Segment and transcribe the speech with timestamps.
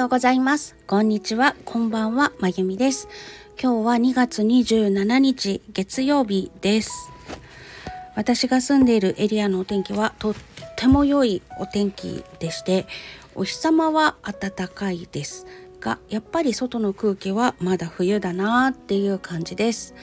[0.00, 0.76] ようございます。
[0.86, 3.06] こんにちは、こんばんは、まゆみです。
[3.62, 7.12] 今日は2月27日月曜日です。
[8.16, 10.34] 私が住んでいるエリアのお天気はとっ
[10.74, 12.86] ても良いお天気でして、
[13.34, 15.46] お日様は暖かいです
[15.80, 19.94] が、やっぱり外の空気はまだ冬だなっていう感じです。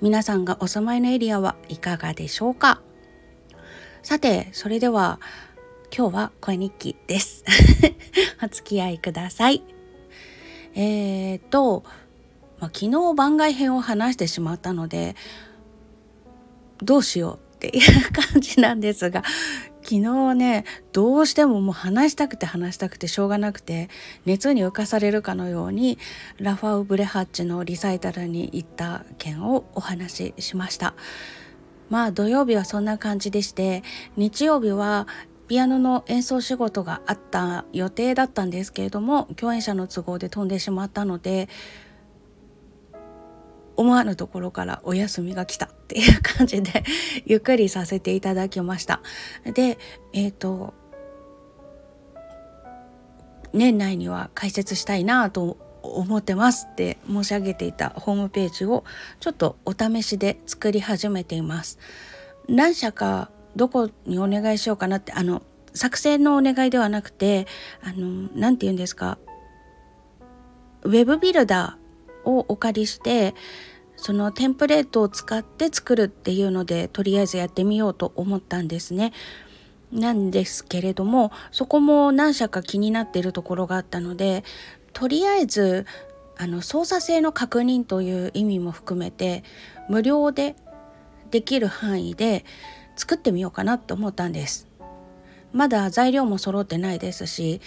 [0.00, 2.82] 皆さんがお住まいのエリアはいかがでしょうか？
[4.02, 5.20] さて、それでは
[5.96, 7.44] 今日は声日記です。
[8.42, 9.62] お付き合いください。
[10.74, 11.84] えーと、
[12.60, 15.16] まあ、昨日番外編を話してしまったので、
[16.82, 19.22] どうしようっていう感じなんですが、
[19.82, 23.88] 昨日ね、どうしてももう話したくて話したくてしょうがなくて、
[24.24, 25.98] 熱に浮かされるかのように、
[26.38, 30.94] ラファウ・ブレハッチのリサイタルに行った件をお話ししました。
[31.90, 33.82] まあ土曜日はそんな感じでして
[34.16, 35.06] 日曜日は
[35.54, 41.48] ピアノの演奏仕事があった予定だったんですけれども共演者の都合で飛んでしまったので
[43.76, 46.82] 思わぬところからお休みが来たっていう感じで
[47.24, 49.00] ゆっくりさせていただきました。
[49.44, 49.78] で
[50.12, 50.74] えっ、ー、と
[53.52, 58.82] 年内には解説したいなと思ってますって申し上げていたホームページを
[59.20, 61.78] ちょっとお試しで作り始めています。
[62.48, 65.42] 何社かどこにお願いしようかなってあの
[65.74, 67.46] 作成のお願いではなくて
[68.34, 69.18] 何て言うんですか
[70.82, 73.34] ウェブビルダーをお借りして
[73.96, 79.12] そのテンプレートを使って作るっていうのでとりあえずやってみようと思ったんですね。
[79.92, 84.42] なんですけれどもそこも何社か気になっているところがあったので
[84.92, 85.86] とりあえず
[86.36, 89.44] あの操作性の確認という意味も含めて
[89.88, 90.56] 無料で
[91.30, 92.44] できる範囲で
[92.96, 94.66] 作ってみようかなと思ったんです。
[95.52, 97.60] まだ材料も揃ってないですし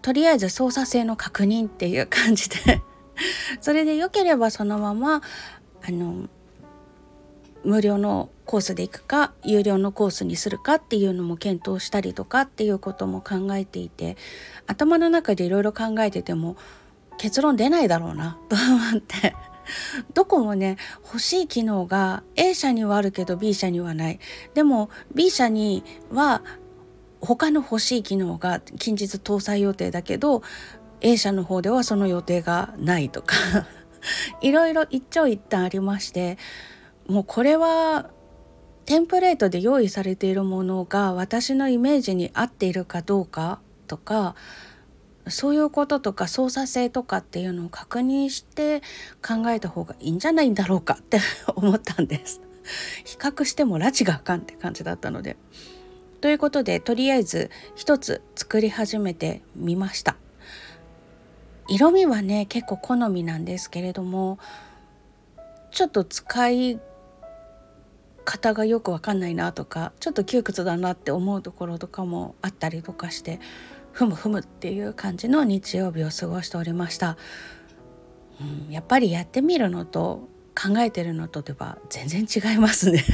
[0.00, 2.80] とりあえず操作性の確認っていう感じで。
[3.60, 5.22] それで良ければそのまま
[5.86, 6.28] あの
[7.64, 14.16] 無料のコースで行くか有料のコースにするかっていうのも検討したりとかっていうことも考えていて
[14.66, 16.56] 頭の中でいろいろ考えてても
[17.18, 19.34] 結論出ないだろうなと思って。
[20.14, 24.18] どこもね欲しい機能が A 社にはあるけど B 社にはない。
[24.54, 26.42] でも B 社には
[27.20, 30.42] 他の欲しい機能が近日搭載予定だけど
[31.00, 33.36] A 社の方ではその予定がないとか。
[34.40, 36.36] いろいろ一長一短ありまして
[37.06, 38.10] もうこれは
[38.84, 44.34] テンプレートで用意されているものが私のイメージに合っているかどうかとか
[45.28, 48.80] そういうこととか操作性とかっていうのを確認して
[49.26, 51.20] 考えた方がいいんじゃないんだろうかって
[51.54, 52.40] 思ったんです。
[53.04, 55.36] 比較しても拉致があかんって感じだったので。
[56.20, 60.16] ということでとりあえず一つ作り始めてみました。
[61.68, 64.38] 色味はね結構好みなんですけれども
[65.70, 66.80] ちょっと使い
[68.24, 73.40] 方がよくわかんないなとかちょっと窮屈だなって思うところとかもあったりとかして
[73.92, 77.16] ふむふむっていう感じの日曜日を過ごしておりました、
[78.40, 83.04] うん、やっぱりやってみるのと考えてるのとでは全然違いますね。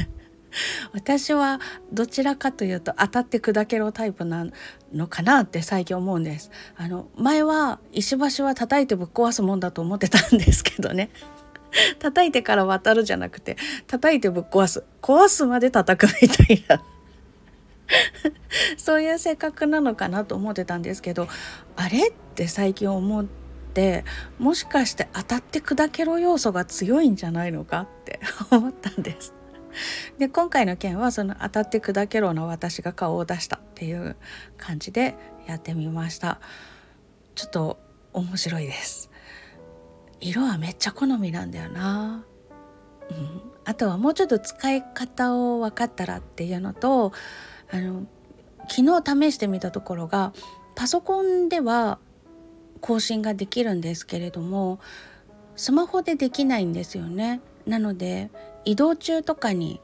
[0.93, 1.59] 私は
[1.91, 4.47] どちらかというと当たって砕けろタイプな
[4.93, 6.51] のかなって最近思うんです。
[6.75, 11.11] あの前は石橋は叩いてぶっ壊すもんだと思ってたんですけどね。
[11.99, 14.83] 叩いてから渡るじゃなくて叩いてぶっ壊す。
[15.01, 16.83] 壊すまで叩くみたいな。
[18.77, 21.27] そういう性格なのかなと思ってたんですけど
[21.75, 23.25] あれって最近思っ
[23.73, 24.05] て
[24.37, 27.81] もしかして当たって砕けろ要素が強いんじゃないのか？
[27.81, 28.19] って
[28.51, 29.33] 思ったんです。
[30.17, 34.15] で今回の件はその当たって砕けろの私が顔を出したっていう
[34.57, 35.15] 感じで
[35.47, 36.39] やってみました。
[37.35, 37.79] ちょっと
[38.13, 39.09] 面白いです。
[40.19, 42.25] 色はめっちゃ好みなんだよな、
[43.09, 47.13] うん、あとはもうちょっと使い方を分かったらっていうのと
[47.71, 48.05] あの
[48.67, 50.33] 昨日試してみたところが
[50.75, 51.99] パソコンでは
[52.81, 54.79] 更新ができるんですけれども
[55.55, 57.41] スマホでできないんですよね。
[57.65, 58.31] なので
[58.65, 59.81] 移動中とかに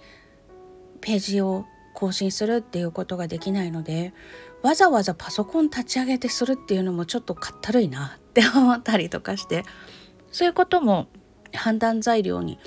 [1.01, 4.13] ページを更新するっていうことができないので
[4.61, 9.63] わざわざパソコン立ち上げてするっていうのもちょっとかったるいなって思ったりとかして
[10.31, 11.07] そういうことも
[11.53, 12.59] 判断材料に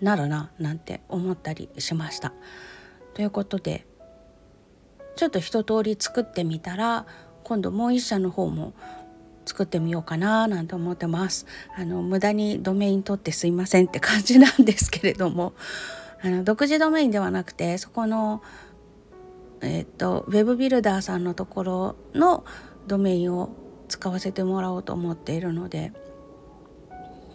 [0.00, 2.32] なるななんて思ったりしました。
[3.14, 3.86] ということで
[5.16, 7.06] ちょっと一通り作ってみたら
[7.42, 8.74] 今度もう一社の方も
[9.46, 11.46] 作ってみようかななんて思ってます。
[11.76, 15.54] あの無駄にドメイン取ってすいませんって感じなんですけれども
[16.22, 18.42] あの独自ドメインではなくてそこの
[19.62, 22.44] えっとウェブビルダーさんのところの
[22.86, 23.50] ドメインを
[23.88, 25.92] 使わせてもらおうと思っているので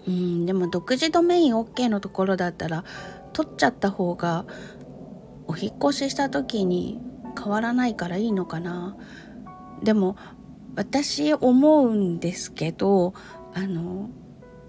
[0.07, 2.83] うんでも独自ドメイン OK のところだったら
[3.33, 4.45] 取っちゃった方が
[5.47, 6.99] お引越しした時に
[7.37, 8.95] 変わらないからいいのかな。
[9.83, 10.15] でも
[10.75, 13.13] 私思うんですけど
[13.53, 14.09] あの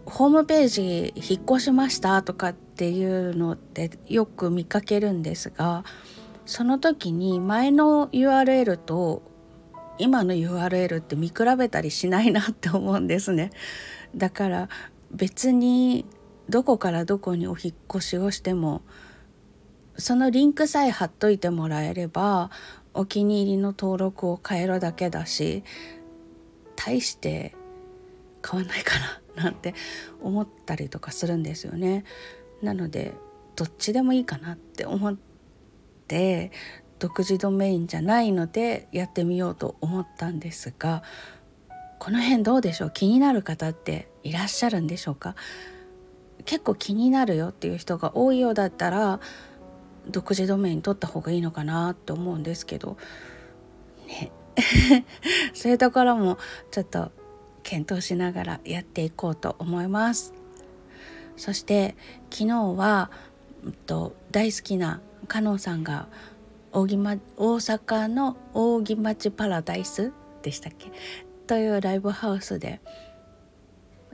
[0.06, 5.85] ホームページ引っ越しましたとかっていうのってよく見かけるんですが
[6.44, 9.23] その時に前の URL と
[9.99, 13.50] 今の URL って見比べたりしないなって思うんですね。
[14.17, 14.69] だから
[15.12, 16.05] 別に
[16.49, 18.82] どこからどこにお引っ越しをしても
[19.96, 22.50] そのリンクさえ貼っといてもらえれば
[22.94, 25.64] お気に入りの登録を変えるだけだし
[26.76, 27.54] 大して
[28.48, 28.94] 変わんないか
[29.36, 29.74] ななんて
[30.20, 32.04] 思ったりとかするんですよね。
[32.62, 33.14] なので
[33.56, 35.16] どっちでもいいかなって思っ
[36.08, 36.52] て
[36.98, 41.02] 独自ドメインじゃないのでやってみようと思ったんですが
[41.98, 42.90] この辺どうでしょう？
[42.90, 45.34] 気になる方っていらっしゃるんでしょうか？
[46.44, 49.20] 結構気になるよっていう人が多いようだったら
[50.08, 52.96] 独自ドメイン取った方がいいのかなって思うんですけど。
[54.06, 54.31] ね。
[55.54, 56.38] そういうところも
[56.70, 57.10] ちょっと
[57.62, 60.34] 検討しながらやっていこうと思います。
[61.37, 61.96] そして
[62.31, 63.10] 昨日は、
[63.64, 66.08] えっと、大好きな加納さんが
[66.72, 70.12] 大大阪の扇町パラダイス
[70.43, 70.90] でしたっけ？
[71.46, 72.81] というライブハウスで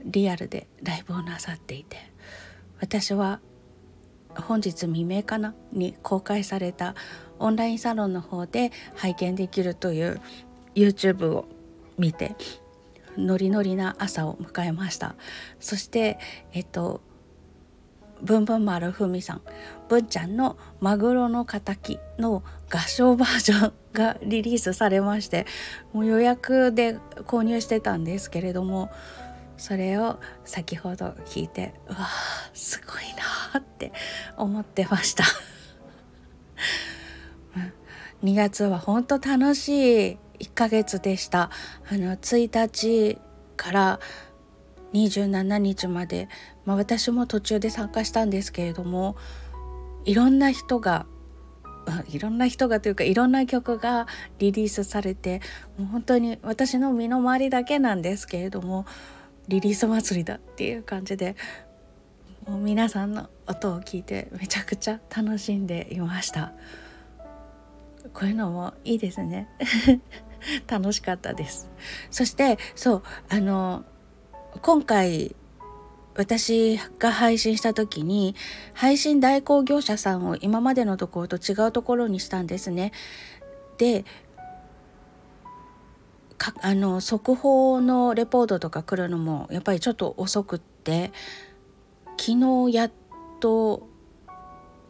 [0.05, 1.97] リアルでライブをなさっていて。
[2.81, 3.41] 私は
[4.35, 6.95] 本日未明かなに公開された
[7.39, 10.21] オンラインサロンの方で拝見できるという
[10.75, 11.45] YouTube を
[11.97, 12.35] 見て
[13.17, 15.15] ノリノリな朝を迎えました。
[15.59, 16.19] そして
[16.53, 17.01] えっと
[18.21, 19.41] ブンブン丸ふみさん
[19.87, 25.45] 文ちゃんの「マグロの敵」の合唱バージョンがリリースされまして
[25.93, 28.91] もう予約で購入してたんですけれども
[29.59, 32.05] それを先ほど聞いてうわー
[32.53, 32.95] すごい
[33.53, 33.91] なって
[34.37, 35.25] 思ってました。
[38.23, 41.51] 2月は本当楽しい1ヶ月でした。
[41.91, 43.17] あの1日
[43.57, 43.99] から
[44.93, 46.29] 27日まで、
[46.65, 49.15] まあ、私も途中で参加したんですけれども
[50.05, 51.05] いろんな人が
[52.09, 54.07] いろんな人がというかいろんな曲が
[54.37, 55.41] リリースされて
[55.77, 58.85] もう本当に私の身の回りだけなんですけれども
[59.49, 61.35] リリース祭りだっていう感じで
[62.47, 66.53] もう皆さんの音を聞いてめちゃくちゃ楽しんでいました。
[68.13, 69.49] こういうのもいいですね。
[70.67, 71.69] 楽しかったです。
[72.11, 73.83] そしてそうあの
[74.61, 75.35] 今回
[76.15, 78.35] 私が配信した時に
[78.73, 82.91] 配信代行業者さんを今までのところと違うところにしたんですね。
[83.77, 84.05] で
[86.39, 91.11] かあの速報のレポートとか来るのもやっぱりちょっと遅くって
[92.17, 92.31] 昨
[92.67, 92.91] 日やっ
[93.39, 93.87] と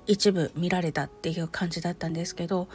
[0.07, 2.69] 一部見られたっていう感じだったんですけど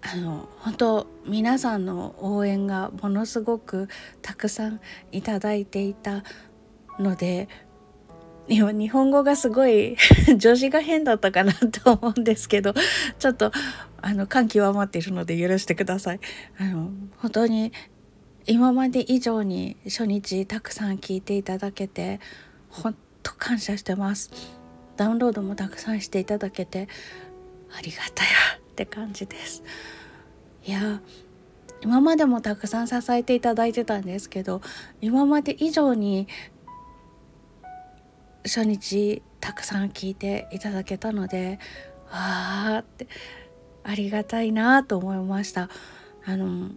[0.00, 3.88] あの本当皆さんの応援がものすごく
[4.22, 6.22] たくさんいただいていた
[6.98, 7.48] ので
[8.48, 9.96] 今日本語がすごい
[10.38, 12.74] 女子が変だったかなと思うんですけど
[13.18, 13.50] ちょっと
[14.00, 16.20] あの感極まっているので許してください。
[16.58, 17.72] あの本当に
[18.46, 22.20] 今まで以上に初日たくさん聞いていただけて
[22.68, 24.30] 本当感謝してます。
[24.96, 26.88] ダウンロードもたくさんしていただけて
[27.76, 29.64] ありがたやって感じです。
[30.64, 31.00] いや
[31.82, 34.62] 今までもたくさん支えていただいてたんですけど
[35.00, 36.26] 今まで以上に
[38.46, 41.58] 初日たくさん聞いていただけたので
[42.10, 43.08] ああって
[43.84, 45.68] ありがたいなと思いました。
[46.24, 46.70] あの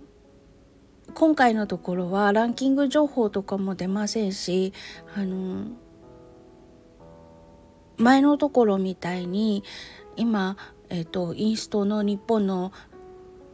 [1.15, 4.73] 今回のところはランキング情報とかも出ませんし
[5.15, 5.65] あの
[7.97, 9.63] 前のところみたいに
[10.15, 10.55] 今、
[10.89, 12.71] えっと、インストの日本の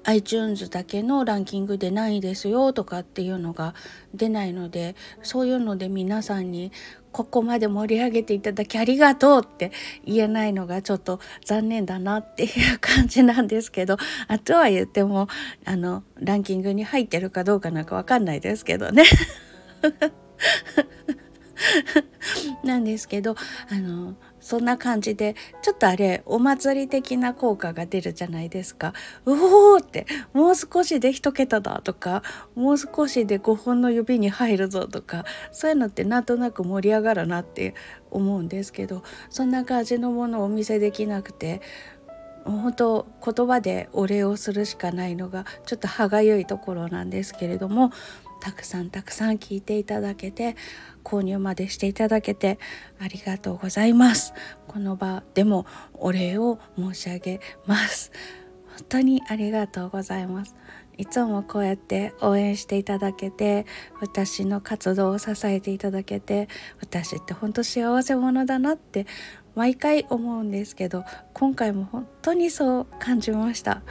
[0.06, 3.76] iTunes だけのランキングでないですよとかっていうのが
[4.14, 6.72] 出ないのでそういうので皆さんに
[7.12, 9.72] ここまで盛り上げていただきありがとうって
[10.06, 13.98] 言えないのがちょっと残念だなっていう感じなんですけど
[14.28, 15.28] あとは言っても
[15.64, 19.06] あのランキングに入ってるかどうかなんかわかんないですけどね。
[22.64, 23.36] なんですけど
[23.72, 28.94] あのそんな感じでちょっとあれお祭り的な効果が出るじゃないですか。
[29.26, 32.22] うおーってもう少しで1桁だとか
[32.54, 37.74] もう少しで5本の指に入るぞとかそういうのってなんとなく盛り上がるなって
[38.12, 41.62] 思うんですけどそんな感じのものをお見せできなくて
[42.46, 47.92] 本当言葉でお礼をするしかないのがちょっと歯がゆいところなんですけれども
[48.46, 50.56] たくさんたくさん聞いていただけて
[51.04, 52.60] 購入までしていただけて
[53.00, 54.36] ありがとうございます。
[54.68, 58.12] この場でもお礼を申し上げます。
[58.68, 60.56] 本当にありがとうございます。
[60.96, 63.66] いつもこうやって応援していただけて
[64.00, 66.48] 私の活動を支えていただけて
[66.80, 69.08] 私って本当幸せ者だなって
[69.56, 73.82] 毎回思うんですけど今回も本当にそう感じました。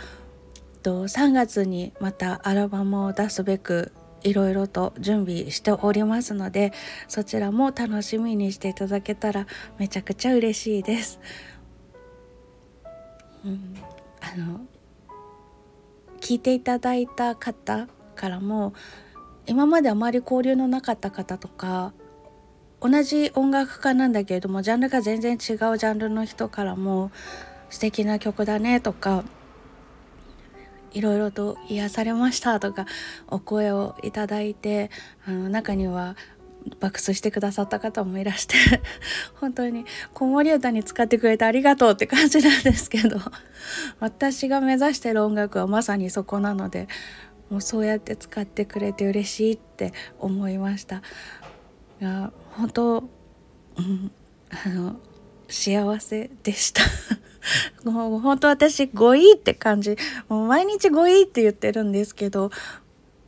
[0.84, 3.92] と3月にまたアルバムを出すべく
[4.24, 6.72] いろいろと準備しておりますので
[7.06, 9.46] そちらも楽しみにしていただけたら
[9.78, 11.20] めちゃくちゃ嬉しいです。
[13.44, 13.76] うん、
[14.20, 14.60] あの
[16.20, 18.72] 聞いていただいた方からも
[19.46, 21.92] 今まであまり交流のなかった方とか
[22.80, 27.10] 同じ音楽家なんだけれどもジャンルが全然違うジャンルの人からも
[27.68, 29.24] 素敵な曲だねとか
[30.94, 32.86] いろいろと癒されましたとか
[33.28, 34.90] お声をいただいて
[35.26, 36.16] あの中には
[36.80, 38.56] 爆睡してくださった方もいらして
[39.38, 39.84] 本当に
[40.14, 43.18] 子守歌に使ってくれてありがとうって感じなんですけど
[44.00, 46.88] 私が目指してる音楽はまさにそこなので
[47.50, 51.02] もうそうやって使ってくれて嬉しいって思いました。
[52.00, 53.04] いや本当、
[53.76, 54.10] うん、
[54.50, 54.96] あの
[55.48, 56.82] 幸せでした
[57.84, 59.96] もう本当私5位って感じ。
[60.28, 62.50] もう毎日5位って言ってるんですけど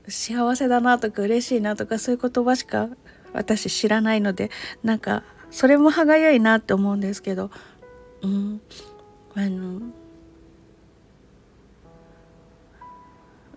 [0.09, 2.89] 幸せだなとか嬉しいなとかそういう言葉しか
[3.33, 4.51] 私知らないので
[4.83, 7.51] なんかそれも歯がゆいなって思うんですけど。
[8.23, 8.61] うん。
[9.35, 9.81] あの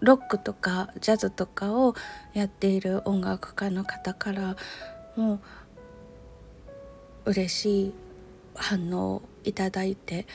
[0.01, 1.95] ロックとかジャズとかを
[2.33, 4.55] やっている音楽家の方から
[5.15, 5.39] も
[7.25, 7.93] う嬉しい
[8.59, 10.27] 反応をいただいて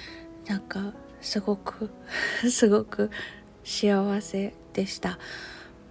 [0.46, 1.90] なんかすごく
[2.50, 3.10] すごく
[3.62, 5.18] 幸せでした。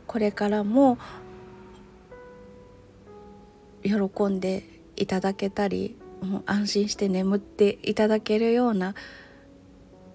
[0.05, 0.97] これからも
[3.83, 4.63] 喜んで
[4.95, 8.95] いただけたりもう安心して眠っていただけるような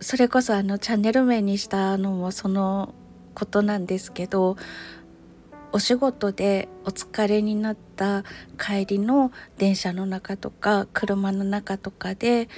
[0.00, 2.94] それこそあのチャンネル名にしたのもその
[3.34, 4.56] ことなんですけど
[5.72, 8.24] お仕事でお疲れになった
[8.58, 12.48] 帰りの電車の中とか車の中とかで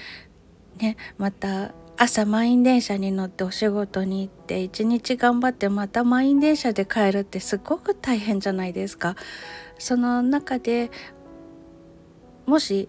[0.78, 9.16] ねまた朝満員電車に乗ってお仕事に行って一日頑張ってまた満員電車で帰るってすごく大変じゃないですか。
[9.78, 10.90] その中で
[12.46, 12.88] もし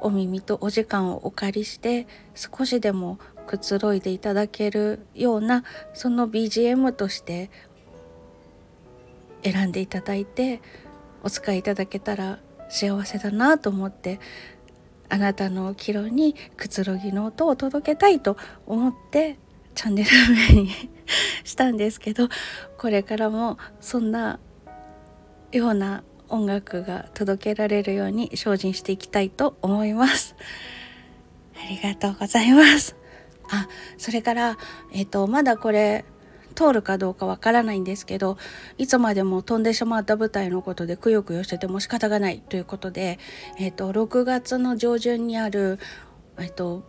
[0.00, 7.50] お耳とお時間をお借りして少しでもくつろいでいただけるようなその BGM として
[9.42, 10.60] 選んでいただいて
[11.22, 14.20] お使いいただけたら幸せだなと思って
[15.08, 19.38] あなたの帰路にくつろぎの音を届けたいと思って
[19.74, 20.10] チャンネル
[20.54, 20.70] 名に
[21.44, 22.28] したんですけど
[22.78, 24.40] これからもそんな
[25.52, 30.34] ような音楽が届けられるように精進していきたいと思います。
[31.54, 32.96] ありがとうございます。
[33.50, 33.68] あ、
[33.98, 34.56] それから、
[34.92, 36.06] えっ、ー、と、まだこれ、
[36.52, 38.36] 通るかどうかわからないんですけど
[38.78, 43.18] いつまでも飛んでしまった舞台のことでくよくよしてても仕方がないということで、
[43.58, 45.78] えーと、6月の上旬にある、
[46.38, 46.84] えーと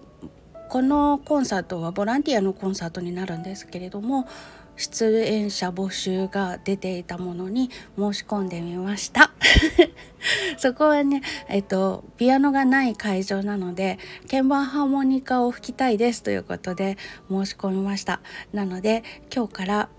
[0.69, 4.27] このコンサートはボランティアのコンサートになるんですけれども
[4.75, 9.31] 出演者募集が出ていたものに申し込んでみました。
[10.57, 13.99] そこはねえっとピアノがない会場なので
[14.29, 16.97] 鍵盤ハーモニカを吹きたいですということで
[17.29, 18.21] 申し込みました。
[18.51, 19.03] なので
[19.33, 19.89] 今日から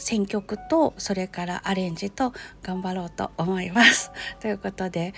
[0.00, 2.32] 選曲とそれからアレンジと
[2.62, 4.10] 頑張ろうと思います。
[4.40, 5.14] ということで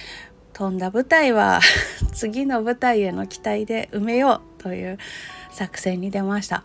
[0.53, 1.61] 飛んだ舞台は
[2.13, 4.99] 次の舞台への期待で埋めようという
[5.51, 6.65] 作戦に出ました。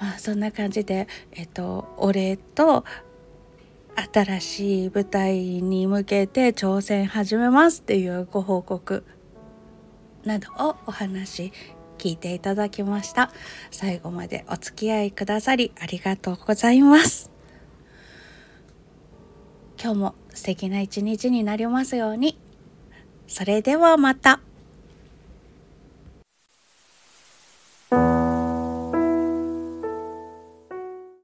[0.00, 2.84] まあ、そんな感じで、えっと、お礼と
[4.14, 9.04] 新しい舞台に向けて挑戦始めますっていうご報告
[10.24, 11.52] などをお話
[11.98, 13.32] 聞いていただきました。
[13.72, 17.30] 最後までお付き合いくださりありがとうございます。
[19.82, 22.38] 今日も素敵な一日になりますように。
[23.26, 24.40] それではまた。